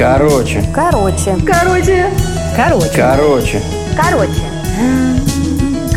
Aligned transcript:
Короче. 0.00 0.64
Короче. 0.74 1.36
Короче. 1.46 2.10
Короче. 2.56 2.90
Короче. 2.96 3.62
Короче. 3.94 4.40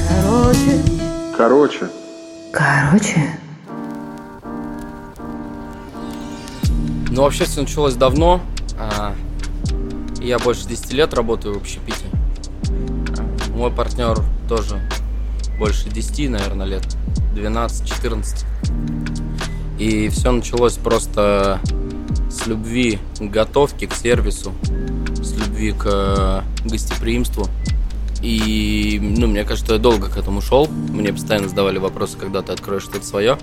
Короче. 0.09 0.81
Короче. 1.37 1.87
Короче. 2.51 3.39
Ну, 7.11 7.21
вообще 7.21 7.45
все 7.45 7.61
началось 7.61 7.93
давно. 7.93 8.41
А, 8.77 9.13
Я 10.19 10.37
больше 10.37 10.67
10 10.67 10.91
лет 10.91 11.13
работаю 11.13 11.53
в 11.57 11.61
общепите. 11.61 12.03
А, 13.17 13.55
Мой 13.55 13.71
партнер 13.71 14.17
тоже 14.49 14.81
больше 15.57 15.87
10, 15.87 16.29
наверное, 16.29 16.65
лет. 16.67 16.83
12-14. 17.37 18.43
И 19.79 20.09
все 20.09 20.31
началось 20.31 20.73
просто 20.73 21.61
с 22.33 22.47
любви 22.47 22.99
к 23.19 23.21
готовке, 23.21 23.87
к 23.87 23.93
сервису, 23.93 24.53
с 25.21 25.33
любви 25.33 25.71
к 25.71 25.85
э, 25.85 26.41
гостеприимству. 26.67 27.47
И, 28.21 28.99
ну, 29.01 29.27
мне 29.27 29.43
кажется, 29.43 29.73
я 29.73 29.79
долго 29.79 30.09
к 30.09 30.17
этому 30.17 30.41
шел. 30.41 30.67
Мне 30.67 31.13
постоянно 31.13 31.49
задавали 31.49 31.77
вопросы, 31.77 32.17
когда 32.17 32.41
ты 32.41 32.53
откроешь 32.53 32.83
что-то 32.83 33.05
свое. 33.05 33.37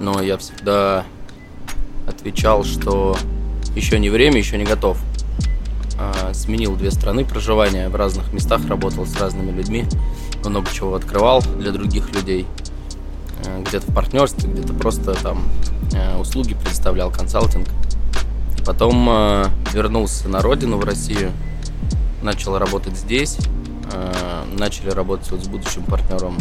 Но 0.00 0.22
я 0.22 0.38
всегда 0.38 1.04
отвечал, 2.06 2.64
что 2.64 3.16
еще 3.74 3.98
не 3.98 4.08
время, 4.08 4.38
еще 4.38 4.56
не 4.56 4.64
готов. 4.64 4.98
А, 5.98 6.32
Сменил 6.32 6.76
две 6.76 6.90
страны 6.92 7.24
проживания, 7.24 7.88
в 7.88 7.96
разных 7.96 8.32
местах 8.32 8.66
работал 8.68 9.04
с 9.04 9.20
разными 9.20 9.50
людьми, 9.50 9.84
много 10.44 10.68
чего 10.72 10.94
открывал 10.94 11.42
для 11.58 11.72
других 11.72 12.14
людей. 12.14 12.46
Э, 13.44 13.62
Где-то 13.64 13.90
в 13.90 13.94
партнерстве, 13.94 14.48
где-то 14.48 14.74
просто 14.74 15.14
там 15.14 15.42
э, 15.92 16.16
услуги 16.16 16.54
предоставлял, 16.54 17.10
консалтинг. 17.10 17.66
Потом 18.68 19.08
э, 19.08 19.46
вернулся 19.72 20.28
на 20.28 20.42
родину, 20.42 20.76
в 20.76 20.84
Россию, 20.84 21.32
начал 22.22 22.58
работать 22.58 22.98
здесь, 22.98 23.38
э, 23.90 24.44
начали 24.58 24.90
работать 24.90 25.30
вот 25.30 25.42
с 25.42 25.48
будущим 25.48 25.84
партнером, 25.84 26.36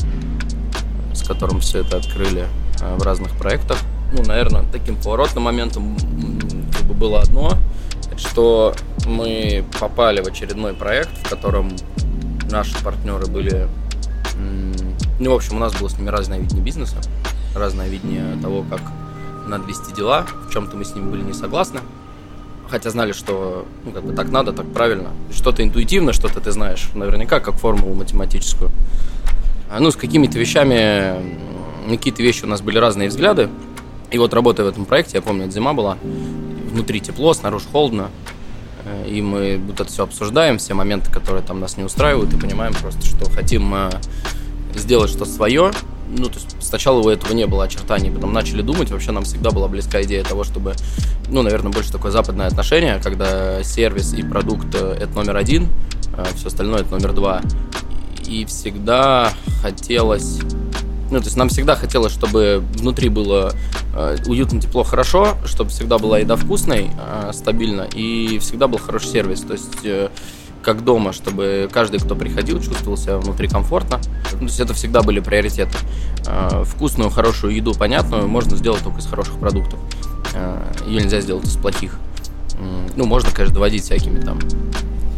с 1.14 1.26
которым 1.26 1.62
все 1.62 1.86
это 1.86 1.96
открыли 1.96 2.46
э, 2.82 2.98
в 2.98 3.04
разных 3.04 3.32
проектах. 3.38 3.78
Ну, 4.12 4.24
наверное, 4.26 4.66
таким 4.74 4.98
поворотным 4.98 5.44
моментом 5.44 5.96
как 6.74 6.82
бы 6.84 6.94
было 6.94 7.22
одно, 7.22 7.54
что 8.18 8.76
мы 9.06 9.64
попали 9.80 10.22
в 10.22 10.28
очередной 10.28 10.74
проект, 10.74 11.18
в 11.26 11.30
котором 11.30 11.72
наши 12.52 12.84
партнеры 12.84 13.28
были... 13.28 13.70
Ну, 15.22 15.32
в 15.32 15.34
общем, 15.34 15.56
у 15.56 15.60
нас 15.60 15.74
было 15.80 15.88
с 15.88 15.98
ними 15.98 16.10
разное 16.10 16.40
видение 16.40 16.62
бизнеса, 16.62 16.98
разное 17.56 17.88
видение 17.88 18.36
того, 18.42 18.66
как 18.70 18.82
надо 19.48 19.64
вести 19.64 19.94
дела. 19.94 20.28
В 20.50 20.52
чем-то 20.52 20.76
мы 20.76 20.84
с 20.84 20.94
ними 20.94 21.10
были 21.10 21.22
не 21.22 21.34
согласны. 21.34 21.80
Хотя 22.70 22.90
знали, 22.90 23.14
что 23.14 23.66
ну, 23.86 23.92
как 23.92 24.04
бы 24.04 24.14
так 24.14 24.30
надо, 24.30 24.52
так 24.52 24.72
правильно. 24.74 25.10
Что-то 25.34 25.64
интуитивно, 25.64 26.12
что-то 26.14 26.42
ты 26.42 26.52
знаешь, 26.52 26.90
наверняка, 26.94 27.40
как 27.40 27.56
формулу 27.56 27.96
математическую. 27.96 28.72
А, 29.70 29.80
Ну, 29.80 29.92
с 29.92 29.96
какими-то 29.96 30.38
вещами, 30.38 31.16
какие-то 31.90 32.22
вещи 32.24 32.44
у 32.44 32.48
нас 32.48 32.62
были 32.62 32.78
разные 32.78 33.10
взгляды. 33.10 33.50
И 34.12 34.18
вот 34.18 34.34
работая 34.34 34.64
в 34.64 34.68
этом 34.68 34.86
проекте, 34.86 35.18
я 35.18 35.22
помню, 35.22 35.44
это 35.46 35.54
зима 35.54 35.74
была, 35.74 35.98
внутри 36.72 37.00
тепло, 37.02 37.34
снаружи 37.34 37.66
холодно. 37.72 38.10
Э, 38.86 39.06
И 39.10 39.22
мы 39.22 39.60
вот 39.66 39.80
это 39.80 39.90
все 39.90 40.04
обсуждаем, 40.04 40.58
все 40.58 40.74
моменты, 40.74 41.12
которые 41.12 41.44
там 41.44 41.60
нас 41.60 41.78
не 41.78 41.84
устраивают, 41.84 42.34
и 42.34 42.38
понимаем 42.38 42.74
просто, 42.74 43.06
что 43.06 43.30
хотим 43.30 43.74
э, 43.76 43.90
сделать 44.76 45.10
что-то 45.10 45.26
свое. 45.26 45.72
Ну, 46.10 46.26
то 46.26 46.36
есть 46.36 46.56
сначала 46.62 47.02
у 47.02 47.10
этого 47.10 47.34
не 47.34 47.46
было 47.46 47.66
очертаний, 47.66 48.10
потом 48.10 48.32
начали 48.32 48.62
думать. 48.62 48.90
Вообще 48.90 49.12
нам 49.12 49.24
всегда 49.24 49.52
была 49.52 49.68
близка 49.68 50.02
идея 50.04 50.24
того, 50.24 50.44
чтобы, 50.44 50.74
ну, 51.30 51.42
наверное, 51.42 51.72
больше 51.72 51.92
такое 51.92 52.12
западное 52.12 52.48
отношение, 52.48 53.00
когда 53.04 53.62
сервис 53.64 54.14
и 54.14 54.24
продукт 54.24 54.74
э, 54.74 54.98
это 55.02 55.14
номер 55.14 55.36
один, 55.36 55.68
все 56.36 56.48
остальное 56.48 56.82
это 56.82 56.92
номер 56.92 57.14
два. 57.14 57.42
И 58.26 58.46
всегда 58.46 59.32
хотелось 59.62 60.40
ну, 61.10 61.20
то 61.20 61.26
есть 61.26 61.38
нам 61.38 61.50
всегда 61.50 61.76
хотелось, 61.76 62.12
чтобы 62.12 62.64
внутри 62.76 63.10
было 63.10 63.54
э, 63.96 64.18
уютно, 64.26 64.60
тепло, 64.60 64.84
хорошо, 64.84 65.38
чтобы 65.46 65.70
всегда 65.70 65.98
была 65.98 66.20
еда 66.20 66.36
вкусной, 66.36 66.90
э, 67.00 67.32
стабильно, 67.34 67.88
и 67.94 68.40
всегда 68.40 68.68
был 68.68 68.78
хороший 68.78 69.08
сервис. 69.08 69.42
То 69.42 69.54
есть 69.54 69.86
э, 69.86 70.10
как 70.68 70.84
дома, 70.84 71.14
чтобы 71.14 71.70
каждый, 71.72 71.98
кто 72.02 72.14
приходил, 72.14 72.62
чувствовал 72.62 72.98
себя 72.98 73.20
внутри 73.20 73.48
комфортно. 73.48 74.02
Ну, 74.34 74.40
то 74.40 74.44
есть 74.44 74.60
это 74.60 74.74
всегда 74.74 75.02
были 75.02 75.22
приоритеты. 75.22 75.78
Э, 76.26 76.66
вкусную, 76.66 77.10
хорошую 77.10 77.56
еду, 77.56 77.74
понятную, 77.74 78.28
можно 78.28 78.58
сделать 78.58 78.84
только 78.84 79.00
из 79.00 79.06
хороших 79.06 79.36
продуктов. 79.40 79.80
Э, 80.34 80.62
ее 80.86 81.04
нельзя 81.04 81.22
сделать 81.22 81.46
из 81.46 81.56
плохих. 81.56 81.98
Ну, 82.98 83.06
можно, 83.06 83.32
конечно, 83.32 83.54
доводить 83.54 83.84
всякими 83.84 84.20
там 84.20 84.40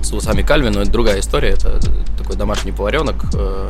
соусами 0.04 0.44
кальви, 0.44 0.70
но 0.70 0.82
это 0.82 0.92
другая 0.92 1.20
история. 1.20 1.50
Это 1.50 1.80
такой 2.16 2.36
домашний 2.36 2.72
поваренок. 2.72 3.16
э, 3.34 3.70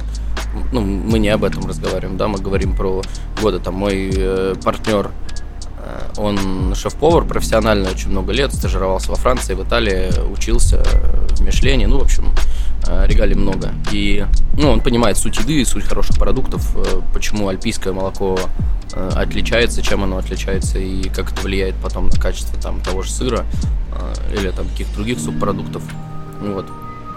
Ну, 0.74 0.82
мы 0.82 1.18
не 1.20 1.30
об 1.30 1.46
этом 1.46 1.66
разговариваем, 1.66 2.18
да, 2.18 2.28
мы 2.28 2.40
говорим 2.40 2.76
про 2.76 3.02
годы. 3.42 3.60
Там 3.60 3.76
мой 3.76 4.12
э, 4.14 4.56
партнер, 4.62 5.12
он 6.18 6.76
шеф-повар 6.76 7.26
профессионально 7.26 7.90
очень 7.90 8.10
много 8.10 8.32
лет, 8.34 8.54
стажировался 8.54 9.10
во 9.12 9.16
Франции, 9.16 9.54
в 9.54 9.64
Италии, 9.64 10.12
учился 10.32 10.78
э, 10.78 11.28
в 11.36 11.42
Мишлене, 11.42 11.88
ну, 11.88 12.00
в 12.00 12.04
общем, 12.04 12.34
э, 12.88 13.06
регалий 13.08 13.36
много. 13.36 13.72
И, 13.92 14.26
ну, 14.58 14.70
он 14.72 14.82
понимает 14.82 15.18
суть 15.18 15.38
еды, 15.38 15.64
суть 15.66 15.84
хороших 15.86 16.18
продуктов, 16.18 16.76
э, 16.76 17.02
почему 17.14 17.48
альпийское 17.48 17.94
молоко 17.94 18.40
э, 18.94 19.10
отличается, 19.16 19.82
чем 19.82 20.04
оно 20.04 20.18
отличается 20.18 20.80
и 20.80 21.10
как 21.10 21.32
это 21.32 21.42
влияет 21.42 21.76
потом 21.76 22.10
на 22.10 22.18
качество 22.18 22.60
там 22.60 22.82
того 22.82 23.02
же 23.02 23.12
сыра 23.12 23.46
э, 23.94 24.36
или 24.38 24.50
там 24.52 24.68
каких-то 24.68 24.96
других 24.96 25.20
субпродуктов. 25.20 25.84
Вот. 26.42 26.66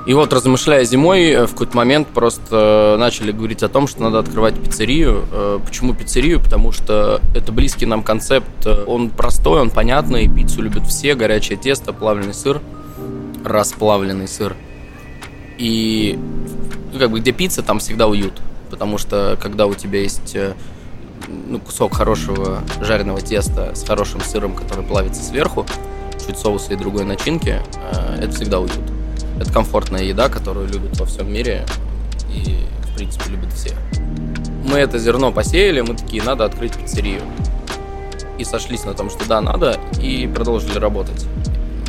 И 0.05 0.15
вот, 0.15 0.33
размышляя 0.33 0.83
зимой, 0.85 1.31
э, 1.31 1.47
в 1.47 1.53
какой-то 1.53 1.77
момент 1.77 2.09
просто 2.09 2.95
э, 2.95 2.99
начали 2.99 3.31
говорить 3.31 3.63
о 3.63 3.69
том, 3.69 3.87
что 3.87 4.03
надо 4.03 4.19
открывать 4.19 4.59
пиццерию. 4.59 5.25
Э, 5.31 5.61
Почему 5.65 5.95
пиццерию? 5.95 6.41
Потому 6.41 6.73
что 6.73 7.21
это 7.37 7.53
близкий 7.53 7.87
нам 7.87 8.03
концепт. 8.03 8.67
Он 8.87 9.11
простой, 9.11 9.61
он 9.61 9.71
понятный, 9.71 10.29
пиццу 10.29 10.63
любят 10.63 10.87
все, 10.89 11.15
горячее 11.15 11.57
тесто, 11.57 11.93
плавленый 11.93 12.35
сыр, 12.35 12.61
расплавленный 13.45 14.27
сыр. 14.27 14.57
И 15.59 16.19
ну, 16.93 16.99
как 16.99 17.11
бы 17.13 17.21
где 17.21 17.31
пицца, 17.31 17.63
там 17.63 17.79
всегда 17.79 18.09
уют. 18.09 18.43
Потому 18.71 18.99
что 18.99 19.39
когда 19.41 19.67
у 19.67 19.75
тебя 19.75 20.01
есть 20.01 20.37
ну, 21.29 21.61
кусок 21.61 21.95
хорошего 21.95 22.63
жареного 22.81 23.21
теста 23.21 23.73
с 23.75 23.85
хорошим 23.85 24.21
сыром, 24.21 24.55
который 24.57 24.83
плавится 24.83 25.23
сверху, 25.23 25.65
чуть 26.27 26.39
соуса 26.39 26.73
и 26.73 26.77
другой 26.77 27.05
начинки, 27.05 27.61
это 28.19 28.33
всегда 28.33 28.59
уют. 28.59 28.92
Это 29.41 29.53
комфортная 29.53 30.05
еда, 30.05 30.29
которую 30.29 30.69
любят 30.69 30.99
во 30.99 31.07
всем 31.07 31.33
мире 31.33 31.65
и, 32.35 32.67
в 32.91 32.97
принципе, 32.97 33.31
любят 33.31 33.53
все. 33.53 33.75
Мы 34.65 34.79
это 34.79 34.99
зерно 34.99 35.33
посеяли, 35.33 35.81
мы 35.81 35.97
такие, 35.97 36.23
надо 36.23 36.45
открыть 36.45 36.77
пиццерию. 36.77 37.23
И 38.39 38.45
сошлись 38.45 38.85
на 38.85 38.95
том, 38.95 39.11
что 39.11 39.27
да, 39.29 39.41
надо, 39.41 39.79
и 40.01 40.31
продолжили 40.33 40.79
работать. 40.79 41.27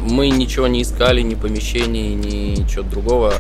Мы 0.02 0.30
ничего 0.30 0.68
не 0.68 0.82
искали, 0.82 1.22
ни 1.22 1.36
помещений, 1.36 2.14
ни 2.14 2.68
чего 2.68 2.84
другого. 2.84 3.34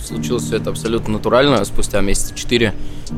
Случилось 0.00 0.44
все 0.44 0.56
это 0.56 0.70
абсолютно 0.70 1.14
натурально. 1.14 1.64
Спустя 1.64 2.00
месяца 2.00 2.34
четыре 2.34 2.74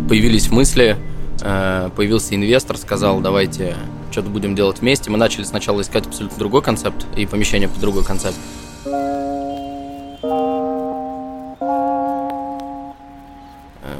появились 0.08 0.50
мысли, 0.50 0.96
э, 1.42 1.90
появился 1.96 2.36
инвестор, 2.36 2.76
сказал, 2.76 3.20
давайте 3.20 3.74
что-то 4.12 4.30
будем 4.30 4.54
делать 4.54 4.80
вместе. 4.80 5.10
Мы 5.10 5.18
начали 5.18 5.42
сначала 5.42 5.80
искать 5.80 6.06
абсолютно 6.06 6.38
другой 6.38 6.62
концепт 6.62 7.06
и 7.16 7.26
помещение 7.26 7.68
под 7.68 7.80
другой 7.80 8.04
концепт. 8.04 8.36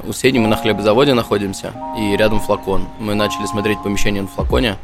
У 0.08 0.12
Сени 0.12 0.38
мы 0.38 0.46
на 0.46 0.56
хлебозаводе 0.56 1.14
находимся, 1.14 1.72
и 1.98 2.16
рядом 2.16 2.38
флакон. 2.38 2.86
Мы 3.00 3.14
начали 3.14 3.44
смотреть 3.46 3.82
помещение 3.82 4.22
на 4.22 4.28
флаконе. 4.28 4.76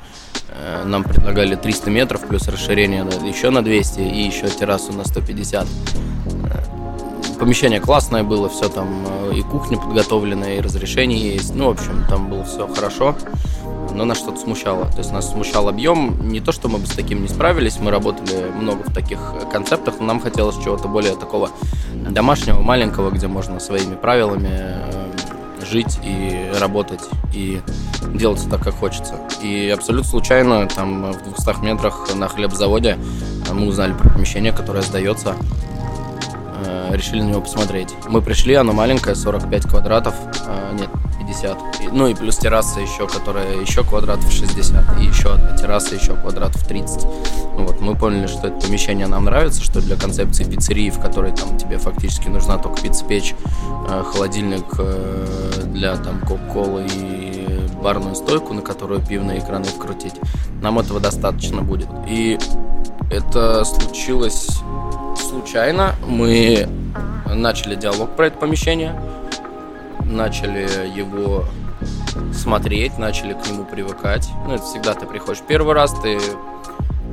Э, 0.49 0.83
Нам 0.85 1.05
предлагали 1.05 1.55
300 1.55 1.91
метров, 1.91 2.27
плюс 2.27 2.49
расширение 2.49 3.07
еще 3.25 3.51
на 3.51 3.63
200, 3.63 4.01
и 4.01 4.23
еще 4.23 4.49
террасу 4.49 4.93
на 4.93 5.05
150. 5.05 5.67
Э, 5.67 7.39
Помещение 7.39 7.79
классное 7.79 8.25
было, 8.25 8.49
все 8.49 8.69
там, 8.69 8.89
э, 9.07 9.35
и 9.37 9.43
кухня 9.43 9.79
подготовленная, 9.79 10.57
и 10.57 10.61
разрешение 10.61 11.35
есть. 11.35 11.55
Ну, 11.55 11.67
в 11.67 11.71
общем, 11.71 12.05
там 12.09 12.29
было 12.29 12.45
все 12.45 12.67
хорошо, 12.67 13.15
но 13.95 14.05
нас 14.05 14.19
что-то 14.19 14.41
смущало. 14.41 14.87
То 14.87 14.99
есть 14.99 15.13
нас 15.13 15.31
смущал 15.31 15.69
объем. 15.69 16.29
Не 16.29 16.41
то, 16.41 16.51
что 16.51 16.69
мы 16.69 16.79
бы 16.79 16.87
с 16.87 16.91
таким 16.91 17.23
не 17.23 17.29
справились, 17.29 17.79
мы 17.79 17.93
работали 17.93 18.51
много 18.59 18.83
в 18.83 18.93
таких 18.93 19.21
концептах, 19.53 19.95
но 20.01 20.07
нам 20.07 20.21
хотелось 20.21 20.57
чего-то 20.57 20.89
более 20.89 21.15
такого 21.15 21.51
домашнего, 21.95 22.61
маленького, 22.61 23.11
где 23.11 23.29
можно 23.29 23.61
своими 23.61 23.95
правилами 23.95 25.12
жить 25.65 25.99
и 26.03 26.51
работать, 26.61 27.01
и 27.33 27.61
делать 28.15 28.47
так, 28.51 28.63
как 28.63 28.75
хочется. 28.75 29.15
И 29.43 29.69
абсолютно 29.69 30.09
случайно, 30.09 30.67
там, 30.69 31.13
в 31.13 31.23
200 31.25 31.65
метрах 31.65 32.15
на 32.15 32.29
хлебзаводе 32.29 32.99
э, 33.49 33.53
мы 33.53 33.67
узнали 33.67 33.93
про 33.93 34.09
помещение, 34.11 34.53
которое 34.53 34.83
сдается. 34.83 35.37
Э, 36.65 36.91
решили 36.93 37.23
на 37.23 37.31
него 37.31 37.41
посмотреть. 37.41 37.89
Мы 38.09 38.23
пришли, 38.23 38.55
оно 38.55 38.73
маленькое, 38.73 39.15
45 39.15 39.63
квадратов, 39.65 40.15
э, 40.47 40.77
нет, 40.79 40.89
50. 41.33 41.59
И- 41.81 41.89
Ну 41.91 42.07
и 42.09 42.15
плюс 42.15 42.37
терраса 42.37 42.81
еще, 42.81 43.07
которая 43.09 43.57
еще 43.57 43.83
квадратов 43.85 44.31
60. 44.31 45.01
И 45.01 45.05
еще 45.05 45.33
одна 45.35 45.57
терраса, 45.57 45.95
еще 45.95 46.15
квадратов 46.15 46.63
30. 46.67 47.05
Вот, 47.55 47.81
мы 47.81 47.95
поняли, 47.95 48.27
что 48.27 48.49
это 48.49 48.61
помещение 48.61 49.07
нам 49.07 49.25
нравится, 49.25 49.63
что 49.63 49.81
для 49.81 49.97
концепции 49.97 50.45
пиццерии, 50.45 50.91
в 50.91 50.99
которой 51.01 51.33
там 51.33 51.57
тебе 51.57 51.79
фактически 51.79 52.29
нужна 52.29 52.59
только 52.59 52.83
пицца-печь, 52.83 53.35
э, 53.89 54.05
холодильник 54.13 54.65
э, 54.79 55.63
для 55.67 55.97
там 55.97 56.21
кока-колы 56.21 56.87
и 56.95 57.59
барную 57.83 58.15
стойку, 58.15 58.55
на 58.55 58.63
которую 58.63 59.01
пивные 59.01 59.39
экраны 59.41 59.65
вкрутить, 59.65 60.15
нам 60.61 60.79
этого 60.79 61.01
достаточно 61.01 61.63
будет. 61.63 61.89
И 62.09 62.39
это 63.11 63.65
случилось 63.65 64.49
случайно. 65.29 65.95
Мы 66.07 66.69
начали 67.35 67.75
диалог 67.75 68.11
про 68.11 68.27
это 68.29 68.39
помещение, 68.39 68.95
начали 70.13 70.89
его 70.95 71.45
смотреть, 72.33 72.99
начали 72.99 73.35
к 73.35 73.47
нему 73.49 73.65
привыкать. 73.65 74.29
Ну, 74.47 74.55
это 74.55 74.65
всегда 74.65 74.95
ты 74.95 75.07
приходишь 75.07 75.43
первый 75.47 75.75
раз, 75.75 75.95
ты 76.01 76.19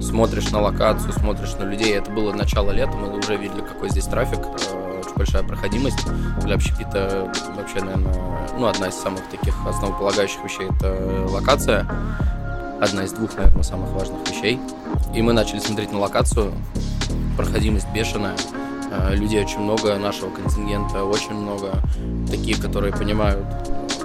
смотришь 0.01 0.51
на 0.51 0.61
локацию, 0.61 1.13
смотришь 1.13 1.53
на 1.55 1.63
людей. 1.63 1.93
Это 1.93 2.11
было 2.11 2.33
начало 2.33 2.71
лета, 2.71 2.91
мы 2.91 3.17
уже 3.17 3.35
видели, 3.35 3.61
какой 3.61 3.89
здесь 3.89 4.05
трафик, 4.05 4.39
э, 4.39 4.99
очень 4.99 5.15
большая 5.15 5.43
проходимость. 5.43 6.05
Для 6.41 6.55
общепита 6.55 7.31
вообще, 7.55 7.81
наверное, 7.81 8.15
ну, 8.57 8.67
одна 8.67 8.87
из 8.87 8.95
самых 8.95 9.21
таких 9.29 9.55
основополагающих 9.65 10.43
вещей– 10.43 10.67
это 10.79 11.27
локация. 11.29 11.85
Одна 12.81 13.03
из 13.03 13.11
двух, 13.11 13.35
наверное, 13.35 13.63
самых 13.63 13.91
важных 13.91 14.27
вещей. 14.29 14.59
И 15.13 15.21
мы 15.21 15.33
начали 15.33 15.59
смотреть 15.59 15.91
на 15.91 15.99
локацию, 15.99 16.53
проходимость 17.35 17.87
бешеная, 17.93 18.35
людей 19.11 19.41
очень 19.43 19.59
много, 19.59 19.97
нашего 19.97 20.29
контингента 20.29 21.03
очень 21.03 21.33
много, 21.33 21.81
такие, 22.29 22.55
которые 22.55 22.93
понимают, 22.93 23.45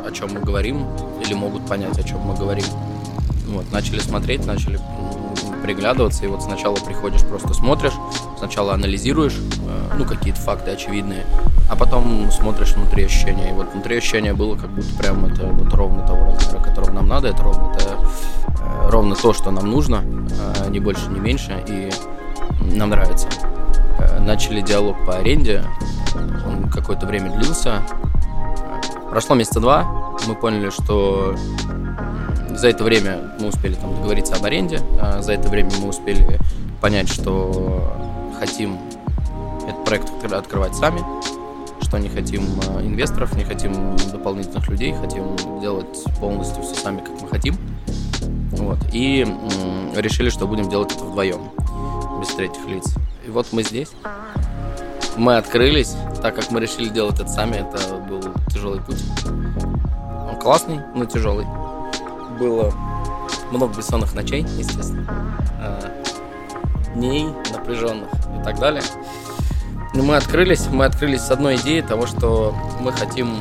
о 0.07 0.11
чем 0.11 0.35
мы 0.35 0.41
говорим, 0.41 0.87
или 1.25 1.35
могут 1.35 1.67
понять, 1.67 1.99
о 1.99 2.03
чем 2.03 2.21
мы 2.21 2.35
говорим. 2.35 2.65
Вот, 3.49 3.71
начали 3.73 4.01
смотреть, 4.01 4.47
начали 4.47 4.79
приглядываться, 5.65 6.25
и 6.25 6.29
вот 6.29 6.43
сначала 6.43 6.77
приходишь, 6.77 7.23
просто 7.23 7.55
смотришь, 7.55 7.95
сначала 8.39 8.75
анализируешь, 8.75 9.35
э, 9.67 9.95
ну, 9.97 10.05
какие-то 10.05 10.39
факты 10.39 10.71
очевидные, 10.73 11.25
а 11.71 11.77
потом 11.77 12.31
смотришь 12.31 12.75
внутри 12.75 13.05
ощущения. 13.05 13.49
И 13.49 13.53
вот 13.53 13.73
внутри 13.73 13.97
ощущения 13.97 14.35
было, 14.35 14.57
как 14.57 14.71
будто 14.71 14.95
прям 14.97 15.25
это 15.25 15.47
вот 15.47 15.73
ровно 15.73 16.07
того 16.07 16.35
размера, 16.35 16.63
которого 16.63 16.91
нам 16.91 17.09
надо, 17.09 17.29
это 17.29 17.43
ровно, 17.43 17.73
это, 17.75 17.97
э, 18.47 18.91
ровно 18.91 19.17
то, 19.17 19.33
что 19.33 19.51
нам 19.51 19.71
нужно, 19.71 20.05
э, 20.05 20.69
ни 20.69 20.81
больше, 20.81 21.09
ни 21.09 21.19
меньше, 21.19 21.65
и 21.67 21.91
нам 22.77 22.91
нравится. 22.91 23.29
Начали 24.25 24.63
диалог 24.63 24.97
по 25.05 25.17
аренде, 25.17 25.63
он 26.47 26.71
какое-то 26.71 27.07
время 27.07 27.31
длился. 27.31 27.83
Прошло 29.11 29.37
месяца 29.37 29.61
два, 29.61 30.17
мы 30.27 30.35
поняли, 30.35 30.71
что 30.71 31.37
за 32.51 32.69
это 32.69 32.85
время 32.85 33.33
мы 33.39 33.49
успели 33.49 33.75
там 33.75 33.95
договориться 33.95 34.35
об 34.35 34.45
аренде, 34.45 34.81
а 35.01 35.21
за 35.21 35.35
это 35.35 35.49
время 35.49 35.71
мы 35.81 35.89
успели 35.89 36.39
понять, 36.81 37.09
что 37.09 37.93
хотим 38.39 38.79
этот 39.69 39.85
проект 39.85 40.09
откр- 40.09 40.35
открывать 40.35 40.75
сами, 40.75 41.01
что 41.83 41.99
не 41.99 42.09
хотим 42.09 42.45
э, 42.69 42.81
инвесторов, 42.81 43.37
не 43.37 43.45
хотим 43.45 43.97
дополнительных 44.11 44.67
людей, 44.69 44.95
хотим 44.95 45.37
делать 45.61 46.03
полностью 46.19 46.63
все 46.63 46.75
сами, 46.75 46.99
как 46.99 47.21
мы 47.21 47.29
хотим. 47.29 47.57
Вот. 48.53 48.79
И 48.93 49.27
решили, 49.97 50.31
что 50.31 50.47
будем 50.47 50.69
делать 50.69 50.93
это 50.93 51.05
вдвоем, 51.05 51.51
без 52.21 52.29
третьих 52.35 52.67
лиц. 52.67 52.95
Вот 53.35 53.49
мы 53.51 53.65
здесь. 53.65 53.91
Мы 55.17 55.37
открылись, 55.37 55.97
так 56.23 56.37
как 56.37 56.53
мы 56.53 56.61
решили 56.61 56.89
делать 56.89 57.19
это 57.19 57.29
сами, 57.29 57.57
это 57.57 57.97
был 57.97 58.23
тяжелый 58.49 58.81
путь. 58.81 59.03
Он 59.27 60.39
классный, 60.39 60.79
но 60.95 61.05
тяжелый. 61.05 61.45
Было 62.39 62.73
много 63.51 63.77
бессонных 63.77 64.15
ночей, 64.15 64.47
естественно, 64.57 65.37
э, 65.61 66.05
дней 66.95 67.27
напряженных 67.53 68.09
и 68.41 68.45
так 68.45 68.61
далее. 68.61 68.83
Но 69.95 70.05
мы 70.05 70.15
открылись, 70.15 70.69
мы 70.69 70.85
открылись 70.85 71.23
с 71.23 71.31
одной 71.33 71.57
идеей 71.57 71.83
того, 71.83 72.07
что 72.07 72.55
мы 72.81 72.93
хотим 72.93 73.37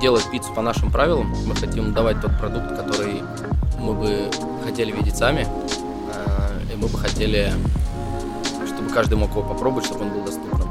делать 0.00 0.30
пиццу 0.30 0.52
по 0.54 0.62
нашим 0.62 0.92
правилам, 0.92 1.34
мы 1.44 1.56
хотим 1.56 1.92
давать 1.92 2.20
тот 2.20 2.38
продукт, 2.38 2.68
который 2.76 3.24
мы 3.80 3.94
бы 3.94 4.30
хотели 4.64 4.92
видеть 4.92 5.16
сами, 5.16 5.44
э, 6.14 6.72
и 6.72 6.76
мы 6.76 6.86
бы 6.86 6.96
хотели, 6.98 7.52
чтобы 8.88 8.94
каждый 8.94 9.14
мог 9.14 9.30
его 9.30 9.42
попробовать, 9.42 9.86
чтобы 9.86 10.04
он 10.04 10.10
был 10.10 10.24
доступным. 10.24 10.68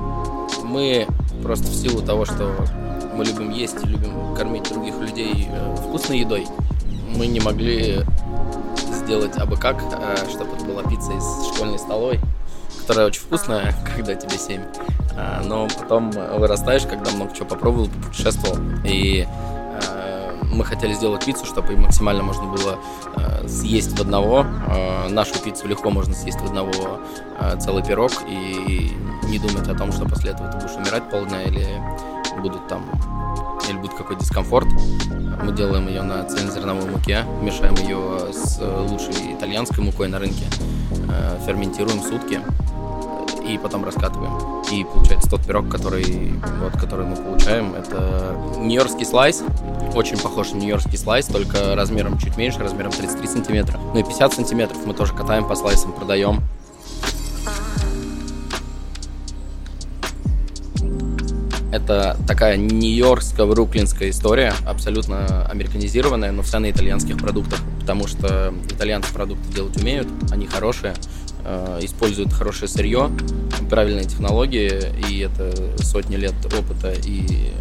Мы 0.63 1.07
просто 1.43 1.67
в 1.67 1.75
силу 1.75 2.01
того, 2.01 2.25
что 2.25 2.55
мы 3.13 3.23
любим 3.23 3.51
есть 3.51 3.83
и 3.83 3.87
любим 3.87 4.35
кормить 4.35 4.69
других 4.69 4.99
людей 4.99 5.47
э, 5.49 5.75
вкусной 5.77 6.19
едой, 6.19 6.47
мы 7.15 7.27
не 7.27 7.39
могли 7.39 8.01
сделать 8.91 9.37
абы 9.37 9.55
как, 9.57 9.81
э, 9.81 10.29
чтобы 10.29 10.55
это 10.55 10.65
была 10.65 10.83
пицца 10.83 11.11
из 11.13 11.55
школьной 11.55 11.79
столовой, 11.79 12.19
которая 12.81 13.07
очень 13.07 13.21
вкусная, 13.21 13.73
когда 13.95 14.15
тебе 14.15 14.37
7. 14.37 14.61
А, 15.15 15.41
Но 15.43 15.67
потом 15.67 16.11
вырастаешь, 16.11 16.83
когда 16.83 17.11
много 17.11 17.35
чего 17.35 17.45
попробовал, 17.45 17.87
путешествовал. 17.87 18.57
И 18.83 19.27
мы 20.51 20.65
хотели 20.65 20.93
сделать 20.93 21.25
пиццу, 21.25 21.45
чтобы 21.45 21.75
максимально 21.77 22.23
можно 22.23 22.45
было 22.45 22.79
э, 23.15 23.47
съесть 23.47 23.97
в 23.97 24.01
одного. 24.01 24.45
Э, 24.67 25.07
Нашу 25.09 25.39
пиццу 25.39 25.67
легко 25.67 25.89
можно 25.89 26.13
съесть 26.13 26.39
в 26.39 26.45
одного 26.45 26.99
э, 27.39 27.57
целый 27.59 27.83
пирог 27.83 28.11
и 28.27 28.91
не 29.23 29.39
думать 29.39 29.67
о 29.67 29.75
том, 29.75 29.91
что 29.91 30.05
после 30.05 30.31
этого 30.31 30.51
ты 30.51 30.57
будешь 30.57 30.75
умирать 30.75 31.09
полдня 31.09 31.43
или 31.43 31.67
будут 32.41 32.67
там 32.67 32.83
или 33.69 33.77
будет 33.77 33.93
какой 33.93 34.15
дискомфорт. 34.15 34.67
Мы 35.43 35.51
делаем 35.51 35.87
ее 35.87 36.01
на 36.03 36.23
цельнозерновой 36.23 36.89
муке, 36.89 37.23
мешаем 37.41 37.75
ее 37.75 38.31
с 38.31 38.59
лучшей 38.61 39.33
итальянской 39.33 39.83
мукой 39.83 40.07
на 40.07 40.19
рынке, 40.19 40.45
э, 41.09 41.39
ферментируем 41.45 42.01
сутки 42.01 42.41
и 43.47 43.57
потом 43.57 43.85
раскатываем. 43.85 44.61
И 44.71 44.83
получается 44.83 45.29
тот 45.29 45.45
пирог, 45.45 45.69
который, 45.69 46.33
вот, 46.61 46.73
который 46.73 47.05
мы 47.05 47.15
получаем, 47.15 47.73
это 47.73 48.35
нью-йоркский 48.57 49.05
слайс, 49.05 49.43
очень 49.95 50.17
похож 50.17 50.51
на 50.51 50.57
нью-йоркский 50.57 50.97
слайс, 50.97 51.25
только 51.25 51.75
размером 51.75 52.17
чуть 52.17 52.37
меньше, 52.37 52.59
размером 52.59 52.91
33 52.91 53.27
сантиметра. 53.27 53.79
Ну 53.93 53.99
и 53.99 54.03
50 54.03 54.33
сантиметров 54.33 54.77
мы 54.85 54.93
тоже 54.93 55.13
катаем 55.13 55.47
по 55.47 55.55
слайсам, 55.55 55.93
продаем. 55.93 56.41
Это 61.71 62.17
такая 62.27 62.57
нью-йоркско-бруклинская 62.57 64.09
история, 64.09 64.53
абсолютно 64.65 65.45
американизированная, 65.47 66.31
но 66.31 66.41
вся 66.41 66.59
на 66.59 66.71
итальянских 66.71 67.17
продуктах, 67.17 67.59
потому 67.81 68.07
что 68.07 68.53
итальянцы 68.69 69.13
продукты 69.13 69.53
делать 69.53 69.77
умеют, 69.77 70.07
они 70.31 70.47
хорошие, 70.47 70.95
используют 71.81 72.33
хорошее 72.33 72.67
сырье, 72.67 73.09
правильные 73.69 74.05
технологии, 74.05 74.71
и 75.09 75.19
это 75.19 75.53
сотни 75.83 76.15
лет 76.15 76.33
опыта 76.45 76.91
и, 76.91 77.51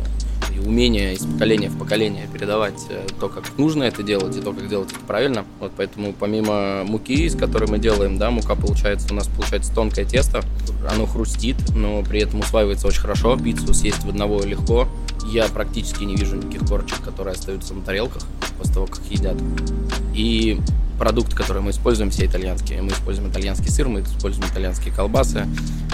и 0.54 0.58
умения 0.64 1.12
из 1.12 1.24
поколения 1.24 1.68
в 1.68 1.78
поколение 1.78 2.28
передавать 2.32 2.86
э, 2.88 3.06
то, 3.20 3.28
как 3.28 3.44
нужно 3.58 3.84
это 3.84 4.02
делать, 4.02 4.36
и 4.36 4.40
то, 4.40 4.52
как 4.52 4.68
делать 4.68 4.90
это 4.90 5.00
правильно. 5.00 5.44
Вот 5.60 5.72
поэтому 5.76 6.12
помимо 6.12 6.84
муки, 6.84 7.26
из 7.26 7.36
которой 7.36 7.68
мы 7.68 7.78
делаем, 7.78 8.18
да, 8.18 8.30
мука 8.30 8.54
получается, 8.54 9.08
у 9.12 9.14
нас 9.14 9.28
получается 9.28 9.72
тонкое 9.74 10.04
тесто, 10.04 10.42
оно 10.90 11.06
хрустит, 11.06 11.56
но 11.74 12.02
при 12.02 12.20
этом 12.20 12.40
усваивается 12.40 12.86
очень 12.86 13.00
хорошо, 13.00 13.36
пиццу 13.36 13.74
съесть 13.74 14.04
в 14.04 14.08
одного 14.08 14.42
легко. 14.42 14.88
Я 15.26 15.46
практически 15.48 16.04
не 16.04 16.16
вижу 16.16 16.36
никаких 16.36 16.68
корочек, 16.68 17.00
которые 17.02 17.32
остаются 17.32 17.74
на 17.74 17.82
тарелках 17.82 18.22
после 18.58 18.74
того, 18.74 18.86
как 18.86 19.00
едят. 19.10 19.36
И 20.14 20.60
продукты, 20.98 21.36
которые 21.36 21.62
мы 21.62 21.70
используем, 21.70 22.10
все 22.10 22.26
итальянские. 22.26 22.82
Мы 22.82 22.90
используем 22.92 23.30
итальянский 23.30 23.70
сыр, 23.70 23.88
мы 23.88 24.00
используем 24.00 24.48
итальянские 24.48 24.92
колбасы, 24.92 25.46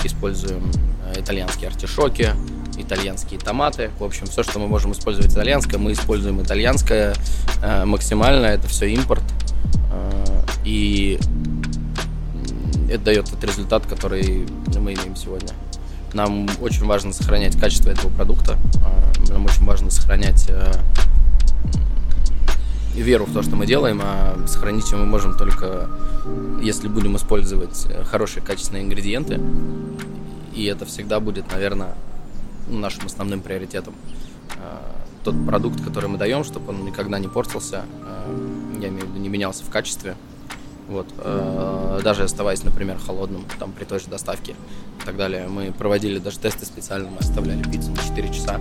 используем 0.05 0.71
э, 1.07 1.21
итальянские 1.21 1.69
артишоки, 1.69 2.31
итальянские 2.77 3.39
томаты. 3.39 3.91
В 3.99 4.05
общем, 4.05 4.27
все, 4.27 4.43
что 4.43 4.59
мы 4.59 4.69
можем 4.69 4.93
использовать 4.93 5.33
итальянское, 5.33 5.79
мы 5.79 5.93
используем 5.93 6.41
итальянское 6.41 7.15
э, 7.63 7.85
максимально. 7.85 8.47
Это 8.47 8.69
все 8.69 8.89
импорт. 8.89 9.25
Э, 9.91 10.43
и 10.65 11.19
это 12.89 13.05
дает 13.05 13.31
тот 13.31 13.43
результат, 13.45 13.87
который 13.87 14.47
мы 14.79 14.95
имеем 14.95 15.17
сегодня. 15.17 15.51
Нам 16.13 16.47
очень 16.61 16.85
важно 16.85 17.13
сохранять 17.13 17.59
качество 17.59 17.89
этого 17.89 18.11
продукта. 18.11 18.59
Нам 19.31 19.47
очень 19.47 19.65
важно 19.65 19.91
сохранять 19.91 20.47
веру 22.95 23.25
в 23.25 23.33
то, 23.33 23.43
что 23.43 23.57
мы 23.57 23.67
делаем, 23.67 24.01
а 24.03 24.37
сохранить 24.47 24.91
ее 24.93 24.99
мы 24.99 25.07
можем 25.07 25.37
только 25.37 25.89
если 26.63 26.89
будем 26.89 27.17
использовать 27.17 27.87
э, 27.89 28.05
хорошие 28.05 28.43
качественные 28.43 28.85
ингредиенты. 28.85 29.41
И 30.55 30.65
это 30.65 30.85
всегда 30.85 31.21
будет, 31.21 31.51
наверное, 31.51 31.95
нашим 32.69 33.07
основным 33.07 33.41
приоритетом. 33.41 33.95
Э, 34.57 34.79
Тот 35.25 35.35
продукт, 35.47 35.83
который 35.83 36.09
мы 36.09 36.19
даем, 36.19 36.45
чтобы 36.45 36.71
он 36.71 36.85
никогда 36.85 37.19
не 37.19 37.29
портился, 37.29 37.85
э, 38.07 38.79
я 38.81 38.89
имею 38.89 39.07
в 39.07 39.11
виду, 39.11 39.21
не 39.21 39.29
менялся 39.29 39.65
в 39.65 39.71
качестве, 39.71 40.17
Вот. 40.89 41.07
Даже 42.03 42.25
оставаясь, 42.25 42.65
например, 42.65 42.99
холодным, 42.99 43.45
там, 43.59 43.73
при 43.73 43.85
той 43.85 43.99
же 44.01 44.09
доставке 44.09 44.53
и 44.53 45.07
так 45.07 45.17
далее. 45.17 45.47
Мы 45.49 45.73
проводили 45.73 46.19
даже 46.19 46.39
тесты 46.39 46.67
специально, 46.67 47.09
мы 47.09 47.19
оставляли 47.19 47.63
пиццу 47.63 47.91
на 47.93 47.97
4 47.97 48.29
часа, 48.29 48.61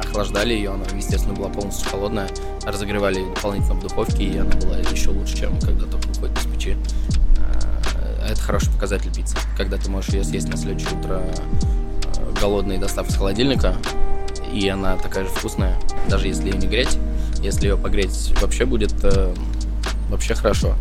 охлаждали 0.00 0.54
ее, 0.54 0.70
она, 0.72 0.84
естественно, 0.94 1.34
была 1.34 1.48
полностью 1.48 1.88
холодная, 1.90 2.28
разогревали 2.64 3.24
дополнительно 3.34 3.74
в 3.74 3.82
духовке, 3.82 4.24
и 4.24 4.38
она 4.38 4.50
была 4.56 4.76
еще 4.78 5.10
лучше, 5.10 5.36
чем 5.36 5.58
когда 5.60 5.86
только 5.86 6.08
выходит 6.08 6.38
из 6.38 6.46
печи. 6.46 6.76
Э, 7.94 8.32
это 8.32 8.40
хороший 8.40 8.72
показатель 8.72 9.14
пиццы, 9.14 9.36
когда 9.56 9.76
ты 9.76 9.90
можешь 9.90 10.10
ее 10.10 10.24
съесть 10.24 10.48
на 10.48 10.56
следующее 10.56 10.98
утро 10.98 11.22
э, 11.22 12.40
голодной 12.40 12.78
доставки 12.78 13.12
с 13.12 13.16
холодильника, 13.16 13.76
и 14.52 14.68
она 14.68 14.96
такая 14.96 15.24
же 15.24 15.30
вкусная, 15.30 15.78
даже 16.08 16.26
если 16.26 16.50
ее 16.50 16.58
не 16.58 16.66
греть. 16.66 16.98
Если 17.42 17.68
ее 17.68 17.76
погреть, 17.78 18.34
вообще 18.40 18.66
будет 18.66 18.92
э, 19.02 19.34
вообще 20.10 20.34
хорошо. 20.34 20.74